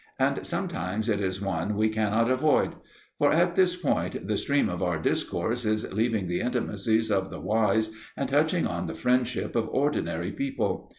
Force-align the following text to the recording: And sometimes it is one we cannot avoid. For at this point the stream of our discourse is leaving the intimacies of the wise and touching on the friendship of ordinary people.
And 0.17 0.47
sometimes 0.47 1.07
it 1.09 1.19
is 1.21 1.43
one 1.43 1.75
we 1.75 1.87
cannot 1.87 2.27
avoid. 2.31 2.73
For 3.19 3.31
at 3.31 3.55
this 3.55 3.75
point 3.75 4.27
the 4.27 4.35
stream 4.35 4.67
of 4.67 4.81
our 4.81 4.97
discourse 4.97 5.63
is 5.63 5.93
leaving 5.93 6.27
the 6.27 6.39
intimacies 6.41 7.11
of 7.11 7.29
the 7.29 7.39
wise 7.39 7.91
and 8.17 8.27
touching 8.27 8.65
on 8.65 8.87
the 8.87 8.95
friendship 8.95 9.55
of 9.55 9.69
ordinary 9.69 10.31
people. 10.31 10.89